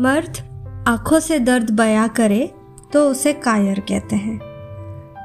मर्द 0.00 0.38
आँखों 0.88 1.20
से 1.20 1.38
दर्द 1.38 1.70
बया 1.70 2.06
करे 2.06 2.54
तो 2.92 3.10
उसे 3.10 3.32
कायर 3.32 3.80
कहते 3.80 4.16
हैं। 4.16 4.40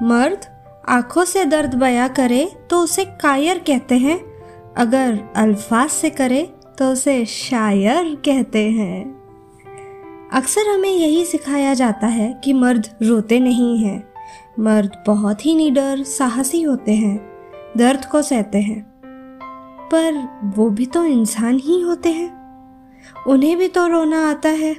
मर्द 0.03 0.45
आँखों 0.89 1.25
से 1.25 1.45
दर्द 1.45 1.75
बया 1.75 2.07
करे 2.07 2.51
तो 2.69 2.79
उसे 2.79 3.05
कायर 3.05 3.57
कहते 3.57 3.97
हैं। 3.97 4.19
अगर 4.77 5.19
अल्फाज 5.35 5.89
से 5.89 6.09
करे 6.09 6.53
तो 6.77 6.91
उसे 6.91 7.25
शायर 7.25 8.15
कहते 8.15 8.69
हैं। 8.69 9.03
अक्सर 10.33 10.69
हमें 10.69 10.89
यही 10.89 11.25
सिखाया 11.25 11.73
जाता 11.73 12.07
है 12.07 12.41
कि 12.43 12.53
मर्द 12.53 12.87
रोते 13.03 13.39
नहीं 13.39 13.77
हैं। 13.77 14.03
मर्द 14.59 15.03
बहुत 15.07 15.45
ही 15.45 15.55
निडर, 15.55 16.03
साहसी 16.03 16.61
होते 16.61 16.91
हैं, 16.91 17.17
दर्द 17.77 18.05
को 18.05 18.21
सहते 18.21 18.57
हैं। 18.57 18.91
पर 19.93 20.27
वो 20.55 20.69
भी 20.69 20.85
तो 20.85 21.05
इंसान 21.05 21.59
ही 21.59 21.81
होते 21.81 22.09
हैं। 22.09 22.40
उन्हें 23.27 23.57
भी 23.57 23.67
तो 23.67 23.87
रोना 23.87 24.29
आता 24.29 24.49
है। 24.49 24.73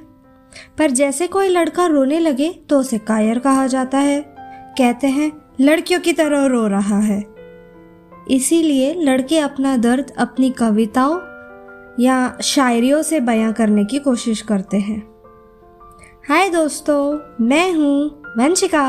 पर 0.78 0.90
जैसे 0.90 1.26
कोई 1.26 1.48
लड़का 1.48 1.86
रोने 1.86 2.18
लगे 2.18 2.52
तो 2.70 2.78
उसे 2.78 2.98
कायर 2.98 3.38
कहा 3.38 3.66
जाता 3.66 3.98
है। 3.98 4.34
कहते 4.78 5.06
हैं, 5.06 5.32
लड़कियों 5.60 6.00
की 6.00 6.12
तरह 6.12 6.46
रो 6.46 6.66
रहा 6.66 6.98
है। 6.98 7.24
इसीलिए 8.30 8.94
लड़के 8.94 9.38
अपना 9.38 9.76
दर्द 9.76 10.12
अपनी 10.18 10.50
कविताओं 10.50 11.18
या 12.00 12.38
शायरियों 12.42 13.02
से 13.02 13.20
बयां 13.20 13.52
करने 13.52 13.84
की 13.84 13.98
कोशिश 13.98 14.42
करते 14.42 14.76
हैं। 14.76 15.00
हाय 16.28 16.48
दोस्तों, 16.48 17.18
मैं 17.44 17.72
हूँ 17.72 18.21
वंशिका 18.38 18.82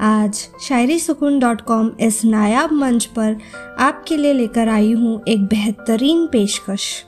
आज 0.00 0.38
शायरी 0.62 0.98
सुकून 0.98 1.38
डॉट 1.38 1.60
कॉम 1.60 1.90
इस 2.00 2.24
नायाब 2.24 2.72
मंच 2.72 3.04
पर 3.04 3.36
आपके 3.78 4.16
लिए 4.16 4.32
लेकर 4.32 4.68
आई 4.68 4.92
हूँ 4.92 5.22
एक 5.28 5.44
बेहतरीन 5.44 6.26
पेशकश, 6.26 7.04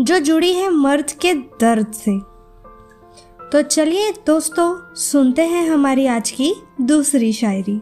जो 0.00 0.18
जुड़ी 0.18 0.52
है 0.54 0.70
मर्द 0.70 1.10
के 1.10 1.34
दर्द 1.34 1.92
से। 1.92 2.18
तो 3.52 3.62
चलिए 3.62 4.10
दोस्तों, 4.26 4.94
सुनते 4.94 5.42
हैं 5.42 5.68
हमारी 5.68 6.06
आज 6.06 6.30
की 6.30 6.52
दूसरी 6.80 7.32
शायरी। 7.32 7.78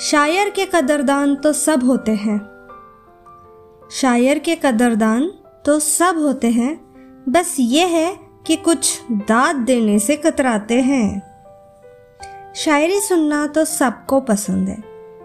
शायर 0.00 0.50
के 0.50 0.66
कदरदान 0.66 1.34
तो 1.34 1.52
सब 1.52 1.84
होते 1.84 2.12
हैं। 2.14 2.38
शायर 3.90 4.38
के 4.38 4.56
कदरदान 4.56 5.30
तो 5.66 5.78
सब 5.78 6.18
होते 6.18 6.50
हैं। 6.50 6.74
बस 7.28 7.56
ये 7.58 7.86
है 7.86 8.16
कि 8.46 8.56
कुछ 8.56 9.00
दाद 9.12 9.56
देने 9.56 9.98
से 9.98 10.16
कतराते 10.16 10.80
हैं। 10.80 11.33
शायरी 12.54 13.00
सुनना 13.00 13.46
तो 13.46 13.64
सबको 13.64 14.20
पसंद 14.20 14.68
है, 14.68 14.82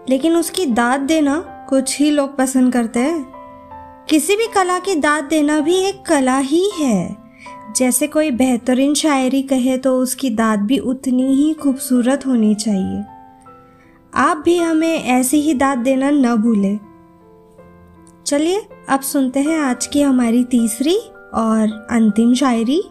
लेकिन 0.08 0.36
उसकी 0.36 0.64
दाद 0.66 1.00
देना 1.00 1.36
कुछ 1.68 1.98
ही 1.98 2.10
लोग 2.10 2.36
पसंद 2.36 2.72
करते 2.72 3.00
हैं। 3.00 3.24
किसी 4.08 4.36
भी 4.36 4.46
कला 4.46 4.78
की 4.78 4.94
दाद 4.94 5.24
देना 5.24 5.60
भी 5.60 5.76
एक 5.78 6.02
कला 6.02 6.38
ही 6.38 6.70
है। 6.80 7.16
जैसे 7.76 8.06
कोई 8.06 8.30
बेहतरीन 8.30 8.94
शायरी 8.94 9.42
कहे 9.42 9.78
तो 9.78 9.96
उसकी 9.98 10.30
दाद 10.30 10.60
भी 10.60 10.78
उतनी 10.78 11.34
ही 11.34 11.52
खूबसूरत 11.52 12.26
होनी 12.26 12.54
चाहिए। 12.54 13.02
आप 14.14 14.42
भी 14.44 14.56
हमें 14.58 14.94
ऐसी 14.94 15.40
ही 15.40 15.54
दाद 15.54 15.78
देना 15.78 16.10
न 16.10 16.36
भूलें। 16.36 16.78
चलिए, 18.26 18.62
अब 18.88 19.00
सुनते 19.00 19.40
हैं 19.40 19.58
आज 19.60 19.86
की 19.86 20.02
हमारी 20.02 20.44
तीसरी 20.44 20.96
और 21.34 21.86
अंतिम 21.90 22.34
शायरी। 22.34 22.82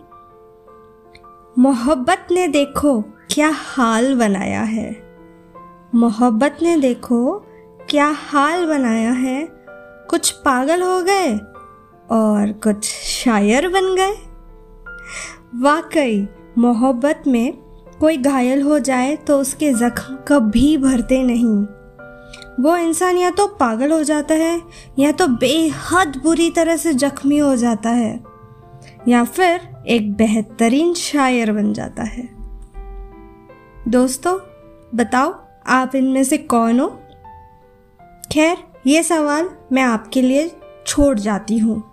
मोहब्बत 1.59 2.27
ने 2.31 2.47
देखो 2.47 3.01
क्या 3.01 3.49
हाल 3.53 4.15
बनाया 4.15 4.61
है। 4.61 5.03
मोहब्बत 5.95 6.57
ने 6.61 6.77
देखो 6.77 7.39
क्या 7.89 8.07
हाल 8.07 8.65
बनाया 8.67 9.11
है। 9.11 9.47
कुछ 10.09 10.29
पागल 10.31 10.81
हो 10.81 11.01
गए 11.01 11.33
और 12.11 12.51
कुछ 12.51 12.83
शायर 12.85 13.67
बन 13.67 13.95
गए। 13.95 14.11
वाकई, 15.61 16.27
मोहब्बत 16.57 17.23
में 17.27 17.53
कोई 17.99 18.17
घायल 18.17 18.61
हो 18.61 18.79
जाए 18.79 19.15
तो 19.15 19.39
उसके 19.39 19.73
जख्म 19.73 20.15
कभी 20.27 20.77
भरते 20.77 21.23
नहीं। 21.23 21.65
वो 22.63 22.77
इंसान 22.77 23.17
या 23.17 23.29
तो 23.29 23.47
पागल 23.47 23.91
हो 23.91 24.03
जाता 24.03 24.35
है 24.35 24.61
या 24.99 25.11
तो 25.11 25.27
बेहद 25.27 26.21
बुरी 26.23 26.49
तरह 26.49 26.75
से 26.75 26.93
जख्मी 26.93 27.37
हो 27.37 27.55
जाता 27.55 27.89
है। 27.89 28.28
या 29.07 29.23
फिर 29.23 29.61
एक 29.87 30.13
बेहतरीन 30.13 30.93
शायर 30.93 31.51
बन 31.51 31.73
जाता 31.73 32.03
है। 32.03 32.29
दोस्तों, 33.87 34.39
बताओ, 34.95 35.45
आप 35.67 35.95
इनमें 35.95 36.23
से 36.23 36.37
कौन 36.37 36.79
हो? 36.79 36.87
खैर, 38.31 38.57
ये 38.87 39.03
सवाल 39.03 39.49
मैं 39.71 39.83
आपके 39.83 40.21
लिए 40.21 40.51
छोड़ 40.87 41.19
जाती 41.19 41.57
हूँ। 41.57 41.83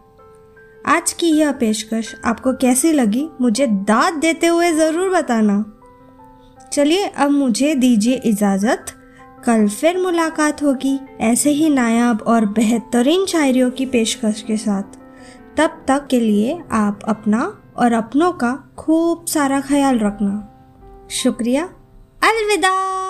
आज 0.86 1.12
की 1.12 1.26
यह 1.26 1.52
पेशकश 1.52 2.14
आपको 2.24 2.52
कैसी 2.52 2.92
लगी, 2.92 3.28
मुझे 3.40 3.66
दाद 3.66 4.14
देते 4.14 4.46
हुए 4.46 4.72
ज़रूर 4.72 5.10
बताना। 5.10 5.72
चलिए, 6.72 7.04
अब 7.06 7.30
मुझे 7.30 7.74
दीजिए 7.74 8.14
इजाज़त। 8.14 8.86
कल 9.44 9.68
फिर 9.68 9.98
मुलाकात 9.98 10.62
होगी 10.62 11.00
ऐसे 11.20 11.50
ही 11.50 11.70
नायाब 11.70 12.22
और 12.22 12.46
बेहतरीन 12.46 13.26
शायरियों 13.26 13.70
की 13.70 13.86
पेशकश 13.86 14.42
के 14.42 14.56
साथ। 14.56 14.95
तब 15.56 15.84
तक 15.88 16.06
के 16.06 16.20
लिए 16.20 16.62
आप 16.72 17.00
अपना 17.08 17.62
और 17.76 17.92
अपनों 17.92 18.32
का 18.32 18.74
खूब 18.78 19.24
सारा 19.24 19.60
ख्याल 19.60 19.98
रखना। 19.98 20.48
शुक्रिया। 21.10 21.64
अलविदा। 22.22 23.05